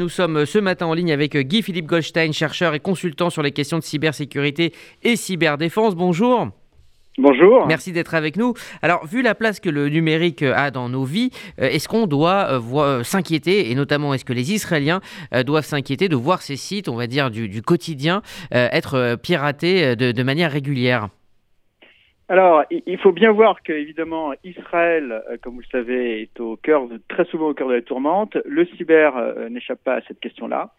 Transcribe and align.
Nous 0.00 0.08
sommes 0.08 0.46
ce 0.46 0.60
matin 0.60 0.86
en 0.86 0.94
ligne 0.94 1.10
avec 1.10 1.36
Guy-Philippe 1.36 1.86
Goldstein, 1.86 2.32
chercheur 2.32 2.72
et 2.72 2.78
consultant 2.78 3.30
sur 3.30 3.42
les 3.42 3.50
questions 3.50 3.80
de 3.80 3.82
cybersécurité 3.82 4.72
et 5.02 5.16
cyberdéfense. 5.16 5.96
Bonjour. 5.96 6.50
Bonjour. 7.18 7.66
Merci 7.66 7.90
d'être 7.90 8.14
avec 8.14 8.36
nous. 8.36 8.54
Alors, 8.80 9.04
vu 9.06 9.22
la 9.22 9.34
place 9.34 9.58
que 9.58 9.68
le 9.68 9.88
numérique 9.88 10.42
a 10.42 10.70
dans 10.70 10.88
nos 10.88 11.02
vies, 11.02 11.30
euh, 11.60 11.66
est-ce 11.68 11.88
qu'on 11.88 12.06
doit 12.06 12.46
euh, 12.48 12.60
euh, 12.74 13.02
s'inquiéter, 13.02 13.72
et 13.72 13.74
notamment 13.74 14.14
est-ce 14.14 14.24
que 14.24 14.32
les 14.32 14.52
Israéliens 14.52 15.00
doivent 15.44 15.66
s'inquiéter 15.66 16.08
de 16.08 16.14
voir 16.14 16.42
ces 16.42 16.54
sites, 16.54 16.88
on 16.88 16.94
va 16.94 17.08
dire, 17.08 17.32
du, 17.32 17.60
quotidien, 17.60 18.22
être 18.52 19.16
piratés 19.20 19.96
de 19.96 20.22
manière 20.22 20.52
régulière? 20.52 21.08
Alors, 22.30 22.62
il 22.70 22.98
faut 22.98 23.12
bien 23.12 23.32
voir 23.32 23.62
que, 23.62 23.72
évidemment, 23.72 24.34
Israël, 24.44 25.22
euh, 25.30 25.38
comme 25.40 25.54
vous 25.54 25.60
le 25.60 25.66
savez, 25.72 26.20
est 26.20 26.40
au 26.40 26.56
cœur, 26.56 26.86
très 27.08 27.24
souvent 27.24 27.48
au 27.48 27.54
cœur 27.54 27.68
de 27.68 27.74
la 27.74 27.80
tourmente. 27.80 28.36
Le 28.44 28.66
cyber 28.66 29.16
euh, 29.16 29.48
n'échappe 29.48 29.82
pas 29.82 29.94
à 29.94 30.00
cette 30.02 30.20
question-là. 30.20 30.70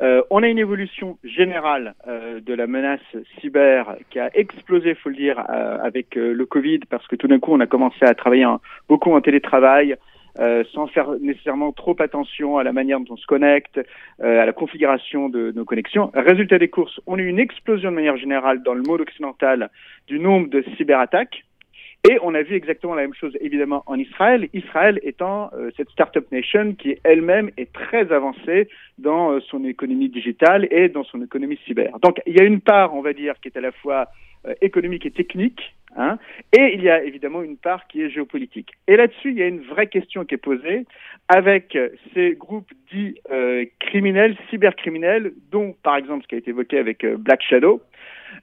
Euh, 0.00 0.22
on 0.30 0.42
a 0.42 0.48
une 0.48 0.58
évolution 0.58 1.18
générale 1.22 1.94
de 2.06 2.54
la 2.54 2.66
menace 2.66 3.00
cyber 3.40 3.96
qui 4.10 4.18
a 4.18 4.30
explosé, 4.34 4.94
faut 4.94 5.10
le 5.10 5.14
dire, 5.14 5.38
avec 5.38 6.16
le 6.16 6.44
Covid, 6.46 6.80
parce 6.90 7.06
que 7.06 7.16
tout 7.16 7.28
d'un 7.28 7.38
coup, 7.38 7.52
on 7.52 7.60
a 7.60 7.66
commencé 7.66 8.04
à 8.04 8.14
travailler 8.14 8.46
beaucoup 8.88 9.12
en 9.12 9.20
télétravail, 9.20 9.96
euh, 10.40 10.64
sans 10.72 10.88
faire 10.88 11.10
nécessairement 11.20 11.70
trop 11.70 11.94
attention 12.00 12.58
à 12.58 12.64
la 12.64 12.72
manière 12.72 12.98
dont 12.98 13.14
on 13.14 13.16
se 13.16 13.26
connecte, 13.26 13.78
euh, 14.20 14.42
à 14.42 14.46
la 14.46 14.52
configuration 14.52 15.28
de 15.28 15.52
nos 15.54 15.64
connexions. 15.64 16.10
Résultat 16.12 16.58
des 16.58 16.66
courses, 16.66 17.00
on 17.06 17.18
a 17.18 17.22
eu 17.22 17.28
une 17.28 17.38
explosion 17.38 17.90
de 17.90 17.94
manière 17.94 18.16
générale 18.16 18.62
dans 18.64 18.74
le 18.74 18.82
monde 18.82 19.00
occidental 19.00 19.70
du 20.08 20.18
nombre 20.18 20.48
de 20.48 20.64
cyberattaques. 20.76 21.44
Et 22.10 22.18
on 22.22 22.34
a 22.34 22.42
vu 22.42 22.56
exactement 22.56 22.96
la 22.96 23.02
même 23.02 23.14
chose 23.14 23.32
évidemment 23.40 23.84
en 23.86 23.96
Israël, 23.96 24.48
Israël 24.52 24.98
étant 25.04 25.50
euh, 25.54 25.70
cette 25.76 25.88
startup 25.90 26.30
nation 26.32 26.74
qui 26.74 26.96
elle-même 27.04 27.50
est 27.56 27.72
très 27.72 28.12
avancée 28.12 28.68
dans 28.98 29.40
son 29.40 29.64
économie 29.64 30.08
digitale 30.08 30.66
et 30.72 30.88
dans 30.88 31.04
son 31.04 31.22
économie 31.22 31.58
cyber. 31.64 31.96
Donc 32.00 32.20
il 32.26 32.36
y 32.36 32.40
a 32.40 32.44
une 32.44 32.60
part, 32.60 32.92
on 32.94 33.02
va 33.02 33.12
dire, 33.12 33.34
qui 33.40 33.48
est 33.48 33.56
à 33.56 33.62
la 33.62 33.72
fois 33.72 34.08
économique 34.60 35.06
et 35.06 35.10
technique, 35.10 35.74
Hein 35.96 36.18
et 36.52 36.74
il 36.74 36.82
y 36.82 36.90
a 36.90 37.02
évidemment 37.04 37.42
une 37.42 37.56
part 37.56 37.86
qui 37.86 38.02
est 38.02 38.10
géopolitique. 38.10 38.72
Et 38.88 38.96
là-dessus, 38.96 39.30
il 39.30 39.38
y 39.38 39.42
a 39.42 39.46
une 39.46 39.62
vraie 39.62 39.86
question 39.86 40.24
qui 40.24 40.34
est 40.34 40.38
posée 40.38 40.86
avec 41.28 41.78
ces 42.12 42.32
groupes 42.32 42.70
dits 42.92 43.20
euh, 43.30 43.64
criminels, 43.78 44.36
cybercriminels, 44.50 45.32
dont 45.50 45.74
par 45.82 45.96
exemple 45.96 46.24
ce 46.24 46.28
qui 46.28 46.34
a 46.34 46.38
été 46.38 46.50
évoqué 46.50 46.78
avec 46.78 47.04
euh, 47.04 47.16
Black 47.16 47.42
Shadow. 47.42 47.80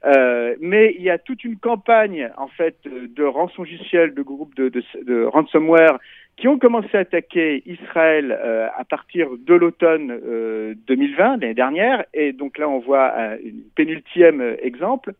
Euh, 0.05 0.55
mais 0.61 0.95
il 0.97 1.03
y 1.03 1.09
a 1.09 1.17
toute 1.17 1.43
une 1.43 1.57
campagne 1.57 2.29
en 2.37 2.47
fait 2.47 2.77
de 2.85 3.07
de 3.17 4.21
groupes 4.21 4.55
de 4.55 5.23
ransomware 5.25 5.99
qui 6.37 6.47
ont 6.47 6.57
commencé 6.57 6.89
à 6.93 6.99
attaquer 7.01 7.61
Israël 7.65 8.31
euh, 8.31 8.67
à 8.75 8.83
partir 8.83 9.29
de 9.37 9.53
l'automne 9.53 10.75
2020, 10.87 11.37
l'année 11.37 11.53
dernière, 11.53 12.03
et 12.13 12.33
donc 12.33 12.57
là 12.57 12.67
on 12.67 12.79
voit 12.79 13.13
un 13.17 13.37
pénultième 13.75 14.55
exemple. 14.61 15.13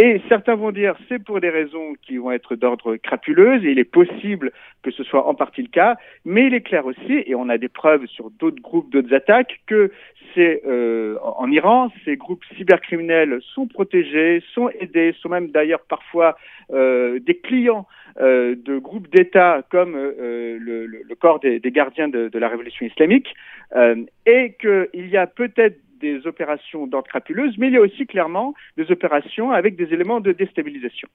Et 0.00 0.20
certains 0.28 0.54
vont 0.54 0.70
dire 0.70 0.94
c'est 1.08 1.18
pour 1.22 1.40
des 1.40 1.48
raisons 1.48 1.94
qui 2.02 2.18
vont 2.18 2.30
être 2.30 2.54
d'ordre 2.54 2.96
crapuleuse, 2.96 3.64
et 3.64 3.72
il 3.72 3.78
est 3.78 3.84
possible 3.84 4.52
que 4.82 4.90
ce 4.90 5.02
soit 5.02 5.26
en 5.26 5.34
partie 5.34 5.62
le 5.62 5.68
cas, 5.68 5.96
mais 6.24 6.46
il 6.46 6.54
est 6.54 6.60
clair 6.60 6.86
aussi, 6.86 7.24
et 7.26 7.34
on 7.34 7.48
a 7.48 7.58
des 7.58 7.68
preuves 7.68 8.06
sur 8.06 8.30
d'autres 8.30 8.62
groupes, 8.62 8.90
d'autres 8.90 9.12
attaques, 9.14 9.60
que 9.66 9.90
c'est 10.34 10.62
euh, 10.66 11.18
en 11.22 11.50
Iran, 11.50 11.90
ces 12.04 12.16
groupes 12.16 12.44
cybercriminels 12.56 13.40
sont 13.54 13.66
protégés, 13.66 14.42
sont 14.54 14.68
aidés, 14.80 15.14
sont 15.20 15.28
même 15.28 15.50
d'ailleurs 15.50 15.82
parfois 15.88 16.36
euh, 16.72 17.18
des 17.20 17.36
clients 17.36 17.86
euh, 18.20 18.56
de 18.56 18.78
groupes 18.78 19.08
d'État 19.08 19.62
comme 19.70 19.94
euh, 19.94 20.58
le, 20.60 20.86
le, 20.86 21.14
corps 21.14 21.40
des, 21.40 21.60
des 21.60 21.70
gardiens 21.70 22.08
de, 22.08 22.28
de, 22.28 22.38
la 22.38 22.48
révolution 22.48 22.86
islamique, 22.86 23.34
euh, 23.76 24.04
et 24.26 24.56
qu'il 24.60 25.08
y 25.08 25.16
a 25.16 25.26
peut-être 25.26 25.78
des 26.00 26.26
opérations 26.26 26.86
d'ordre 26.86 27.08
crapuleuse, 27.08 27.56
mais 27.58 27.68
il 27.68 27.74
y 27.74 27.76
a 27.76 27.80
aussi 27.80 28.06
clairement 28.06 28.54
des 28.76 28.90
opérations 28.90 29.50
avec 29.50 29.76
des 29.76 29.92
éléments 29.92 30.20
de 30.20 30.32
déstabilisation 30.32 31.08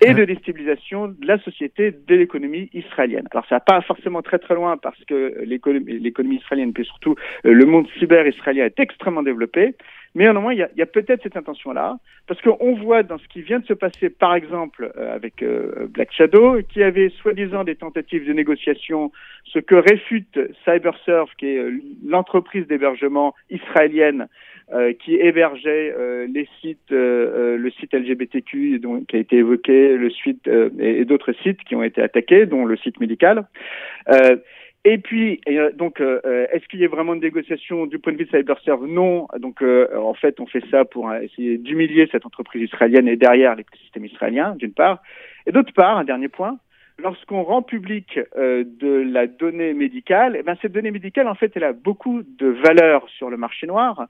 et 0.00 0.14
de 0.14 0.24
déstabilisation 0.24 1.08
de 1.08 1.26
la 1.26 1.38
société, 1.38 1.90
de 1.90 2.14
l'économie 2.14 2.70
israélienne. 2.72 3.26
Alors 3.32 3.44
ça 3.48 3.56
va 3.56 3.60
pas 3.60 3.80
forcément 3.82 4.22
très 4.22 4.38
très 4.38 4.54
loin 4.54 4.76
parce 4.76 5.02
que 5.04 5.42
l'économie 5.44 6.36
israélienne, 6.36 6.72
puis 6.72 6.84
surtout 6.84 7.16
euh, 7.44 7.52
le 7.52 7.66
monde 7.66 7.86
cyber 7.98 8.26
israélien 8.26 8.66
est 8.66 8.80
extrêmement 8.80 9.22
développé, 9.22 9.74
mais 10.14 10.24
néanmoins 10.24 10.52
il 10.52 10.58
y 10.58 10.62
a, 10.62 10.70
y 10.76 10.82
a 10.82 10.86
peut-être 10.86 11.22
cette 11.22 11.36
intention-là, 11.36 11.98
parce 12.26 12.40
qu'on 12.42 12.74
voit 12.74 13.02
dans 13.02 13.18
ce 13.18 13.28
qui 13.28 13.42
vient 13.42 13.60
de 13.60 13.66
se 13.66 13.74
passer, 13.74 14.10
par 14.10 14.34
exemple 14.34 14.92
euh, 14.96 15.14
avec 15.14 15.42
euh, 15.42 15.86
Black 15.88 16.12
Shadow, 16.12 16.62
qui 16.62 16.82
avait 16.82 17.10
soi-disant 17.20 17.64
des 17.64 17.76
tentatives 17.76 18.26
de 18.26 18.32
négociation, 18.32 19.12
ce 19.44 19.58
que 19.58 19.74
réfute 19.74 20.38
CyberSurf, 20.64 21.30
qui 21.36 21.46
est 21.46 21.64
l'entreprise 22.04 22.66
d'hébergement 22.66 23.34
israélienne 23.50 24.28
euh, 24.72 24.92
qui 24.92 25.16
hébergeait 25.16 25.92
euh, 25.98 26.28
euh, 26.92 27.56
le 27.56 27.70
site 27.72 27.92
LGBTQ 27.92 28.78
donc, 28.78 29.04
qui 29.06 29.16
a 29.16 29.18
été 29.18 29.38
évoqué, 29.38 29.96
le 29.96 30.10
site 30.10 30.48
et, 30.78 31.04
d'autres 31.04 31.32
sites 31.42 31.64
qui 31.64 31.74
ont 31.74 31.82
été 31.82 32.00
attaqués, 32.00 32.46
dont 32.46 32.64
le 32.64 32.76
site 32.76 33.00
médical. 33.00 33.48
Et 34.84 34.96
puis, 34.98 35.40
donc, 35.74 36.00
est-ce 36.00 36.66
qu'il 36.68 36.80
y 36.80 36.86
a 36.86 36.88
vraiment 36.88 37.12
une 37.12 37.20
négociation 37.20 37.84
du 37.84 37.98
point 37.98 38.14
de 38.14 38.18
vue 38.18 38.24
de 38.24 38.30
CyberServe 38.30 38.86
Non. 38.86 39.28
Donc, 39.38 39.62
en 39.62 40.14
fait, 40.14 40.40
on 40.40 40.46
fait 40.46 40.64
ça 40.70 40.86
pour 40.86 41.12
essayer 41.14 41.58
d'humilier 41.58 42.08
cette 42.10 42.24
entreprise 42.24 42.62
israélienne 42.62 43.06
et 43.06 43.16
derrière 43.16 43.56
l'écosystème 43.56 44.06
israélien, 44.06 44.54
d'une 44.56 44.72
part. 44.72 45.02
Et 45.46 45.52
d'autre 45.52 45.74
part, 45.74 45.98
un 45.98 46.04
dernier 46.04 46.28
point, 46.28 46.58
lorsqu'on 46.98 47.42
rend 47.42 47.60
public 47.60 48.18
de 48.36 49.12
la 49.12 49.26
donnée 49.26 49.74
médicale, 49.74 50.36
eh 50.38 50.42
ben, 50.42 50.56
cette 50.62 50.72
donnée 50.72 50.90
médicale, 50.90 51.28
en 51.28 51.34
fait, 51.34 51.52
elle 51.56 51.64
a 51.64 51.74
beaucoup 51.74 52.22
de 52.22 52.46
valeur 52.46 53.06
sur 53.10 53.28
le 53.28 53.36
marché 53.36 53.66
noir. 53.66 54.06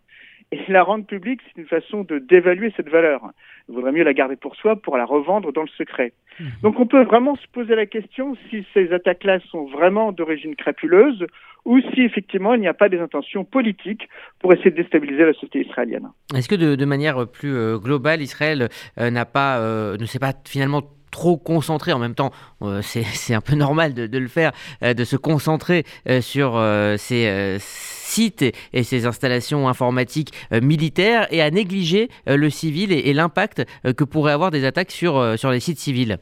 Et 0.53 0.61
la 0.69 0.83
rendre 0.83 1.07
publique, 1.07 1.41
c'est 1.47 1.61
une 1.61 1.69
façon 1.69 2.03
de 2.03 2.19
dévaluer 2.19 2.73
cette 2.77 2.89
valeur. 2.89 3.23
Il 3.69 3.75
vaudrait 3.75 3.93
mieux 3.93 4.03
la 4.03 4.15
garder 4.15 4.35
pour 4.37 4.57
soi 4.57 4.75
pour 4.75 4.97
la 4.97 5.05
revendre 5.05 5.53
dans 5.53 5.63
le 5.63 5.69
secret. 5.69 6.13
Mmh. 6.39 6.45
Donc 6.63 6.81
on 6.81 6.87
peut 6.87 7.05
vraiment 7.05 7.37
se 7.37 7.47
poser 7.53 7.77
la 7.77 7.87
question 7.87 8.37
si 8.49 8.67
ces 8.75 8.93
attaques-là 8.93 9.39
sont 9.51 9.67
vraiment 9.67 10.11
d'origine 10.11 10.57
crapuleuse 10.57 11.25
ou 11.65 11.81
si 11.81 12.01
effectivement 12.01 12.55
il 12.55 12.61
n'y 12.61 12.69
a 12.69 12.75
pas 12.75 12.89
des 12.89 12.99
intentions 12.99 13.45
politiques 13.45 14.09
pour 14.41 14.53
essayer 14.53 14.71
de 14.71 14.77
déstabiliser 14.77 15.25
la 15.25 15.33
société 15.35 15.61
israélienne. 15.61 16.09
Est-ce 16.35 16.49
que 16.49 16.55
de, 16.55 16.75
de, 16.75 16.85
manière 16.85 17.29
plus 17.29 17.55
euh, 17.55 17.79
globale, 17.79 18.23
Israël 18.23 18.69
euh, 18.99 19.11
n'a 19.11 19.27
pas, 19.27 19.61
euh, 19.61 19.97
ne 19.99 20.07
s'est 20.07 20.19
pas 20.19 20.33
finalement 20.47 20.83
trop 21.11 21.37
concentré 21.37 21.93
en 21.93 21.99
même 21.99 22.15
temps, 22.15 22.31
euh, 22.63 22.81
c'est 22.83 23.35
un 23.35 23.41
peu 23.41 23.55
normal 23.55 23.95
de, 23.95 24.19
le 24.19 24.29
faire, 24.29 24.53
euh, 24.83 24.95
de 24.95 25.05
se 25.05 25.17
concentrer 25.17 25.85
euh, 26.09 26.21
sur 26.21 26.61
ces 26.99 27.57
sites 27.59 28.43
et, 28.73 28.83
ces 28.83 29.07
installations 29.07 29.69
informatiques 29.69 30.33
militaires 30.51 31.27
et 31.31 31.43
à 31.43 31.51
négliger 31.51 32.09
le 32.27 32.51
civil 32.51 32.93
et, 32.93 33.13
l'impact 33.13 33.65
que 33.97 34.05
pourraient 34.05 34.33
avoir 34.33 34.51
des 34.51 34.65
attaques 34.65 34.91
sur, 34.91 35.39
sur 35.39 35.51
les 35.51 35.61
sites 35.61 35.79
civils. 35.79 36.19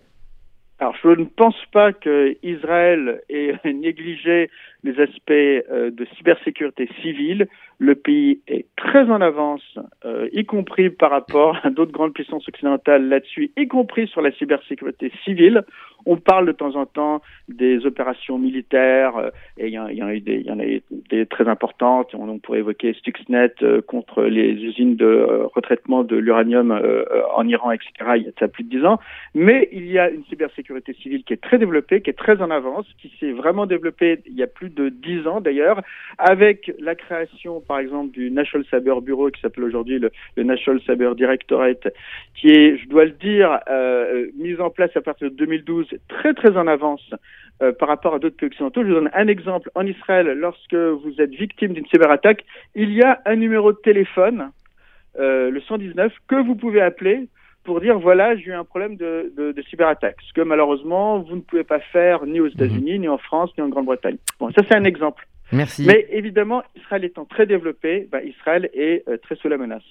Alors, 0.80 0.94
je 1.02 1.08
ne 1.08 1.24
pense 1.24 1.56
pas 1.72 1.92
qu'Israël 1.92 3.20
ait 3.28 3.54
négligé 3.64 4.50
les 4.84 5.00
aspects 5.00 5.30
euh, 5.30 5.90
de 5.90 6.06
cybersécurité 6.16 6.88
civile. 7.02 7.48
Le 7.80 7.94
pays 7.94 8.40
est 8.48 8.66
très 8.76 9.08
en 9.10 9.20
avance, 9.20 9.78
euh, 10.04 10.28
y 10.32 10.44
compris 10.44 10.90
par 10.90 11.10
rapport 11.10 11.58
à 11.62 11.70
d'autres 11.70 11.92
grandes 11.92 12.12
puissances 12.12 12.48
occidentales 12.48 13.08
là-dessus, 13.08 13.52
y 13.56 13.68
compris 13.68 14.08
sur 14.08 14.20
la 14.20 14.32
cybersécurité 14.32 15.12
civile. 15.24 15.62
On 16.06 16.16
parle 16.16 16.46
de 16.46 16.52
temps 16.52 16.76
en 16.76 16.86
temps 16.86 17.22
des 17.48 17.86
opérations 17.86 18.38
militaires, 18.38 19.16
euh, 19.16 19.30
et 19.58 19.66
il 19.66 19.72
y, 19.72 19.78
en, 19.78 20.08
a 20.08 20.14
eu 20.14 20.20
des, 20.20 21.26
très 21.26 21.48
importantes. 21.48 22.14
On, 22.14 22.38
pourrait 22.38 22.60
évoquer 22.60 22.94
Stuxnet 22.94 23.54
contre 23.86 24.22
les 24.22 24.52
usines 24.52 24.96
de 24.96 25.44
retraitement 25.54 26.04
de 26.04 26.16
l'uranium 26.16 26.70
en 27.34 27.48
Iran, 27.48 27.72
etc. 27.72 27.90
Il 28.16 28.22
y 28.22 28.44
a 28.44 28.48
plus 28.48 28.64
de 28.64 28.70
dix 28.70 28.84
ans. 28.84 29.00
Mais 29.34 29.68
il 29.72 29.86
y 29.86 29.98
a 29.98 30.08
une 30.08 30.24
cybersécurité 30.26 30.94
civile 30.94 31.24
qui 31.24 31.32
est 31.32 31.42
très 31.42 31.58
développée, 31.58 32.00
qui 32.00 32.10
est 32.10 32.18
très 32.18 32.40
en 32.40 32.50
avance, 32.50 32.86
qui 33.00 33.12
s'est 33.18 33.32
vraiment 33.32 33.66
développée 33.66 34.20
il 34.26 34.34
y 34.34 34.42
a 34.42 34.46
plus 34.46 34.67
de 34.68 34.88
dix 34.88 35.26
ans 35.26 35.40
d'ailleurs, 35.40 35.82
avec 36.18 36.72
la 36.78 36.94
création 36.94 37.60
par 37.60 37.78
exemple 37.78 38.12
du 38.12 38.30
National 38.30 38.66
Cyber 38.70 39.00
Bureau 39.00 39.30
qui 39.30 39.40
s'appelle 39.40 39.64
aujourd'hui 39.64 39.98
le, 39.98 40.10
National 40.42 40.80
Cyber 40.82 41.14
Directorate, 41.14 41.88
qui 42.34 42.48
est, 42.48 42.76
je 42.78 42.88
dois 42.88 43.04
le 43.04 43.12
dire, 43.12 43.58
euh, 43.68 44.26
mise 44.36 44.60
en 44.60 44.70
place 44.70 44.90
à 44.96 45.00
partir 45.00 45.30
de 45.30 45.36
2012, 45.36 45.86
très 46.08 46.34
très 46.34 46.56
en 46.56 46.66
avance 46.66 47.14
euh, 47.62 47.72
par 47.72 47.88
rapport 47.88 48.14
à 48.14 48.18
d'autres 48.18 48.36
pays 48.36 48.48
occidentaux. 48.48 48.82
Je 48.82 48.88
vous 48.88 48.94
donne 48.94 49.10
un 49.14 49.26
exemple. 49.26 49.70
En 49.74 49.86
Israël, 49.86 50.26
lorsque 50.38 50.74
vous 50.74 51.20
êtes 51.20 51.30
victime 51.30 51.72
d'une 51.72 51.86
cyberattaque, 51.86 52.44
il 52.74 52.92
y 52.92 53.02
a 53.02 53.20
un 53.26 53.36
numéro 53.36 53.72
de 53.72 53.78
téléphone, 53.78 54.50
euh, 55.18 55.50
le 55.50 55.60
119, 55.60 56.12
que 56.28 56.36
vous 56.36 56.54
pouvez 56.54 56.80
appeler 56.80 57.26
pour 57.68 57.82
dire 57.82 57.98
voilà, 57.98 58.34
j'ai 58.34 58.46
eu 58.46 58.54
un 58.54 58.64
problème 58.64 58.96
de, 58.96 59.30
de, 59.36 59.52
de, 59.52 59.62
cyberattaque, 59.68 60.16
ce 60.26 60.32
que 60.32 60.40
malheureusement 60.40 61.18
vous 61.18 61.36
ne 61.36 61.42
pouvez 61.42 61.64
pas 61.64 61.80
faire 61.80 62.24
ni 62.24 62.40
aux 62.40 62.46
mhm. 62.46 62.52
États-Unis, 62.54 62.98
ni 62.98 63.08
en 63.08 63.18
France, 63.18 63.50
ni 63.58 63.62
en 63.62 63.68
Grande-Bretagne. 63.68 64.16
Bon, 64.40 64.50
ça 64.52 64.62
c'est 64.66 64.74
un 64.74 64.84
exemple. 64.84 65.28
Merci. 65.52 65.84
Mais 65.86 66.06
évidemment, 66.10 66.62
Israël 66.76 67.04
étant 67.04 67.26
très 67.26 67.44
développé, 67.44 68.08
bah, 68.10 68.22
Israël 68.22 68.70
est 68.72 69.06
euh, 69.06 69.18
très 69.18 69.36
sous 69.36 69.48
la 69.48 69.58
menace. 69.58 69.82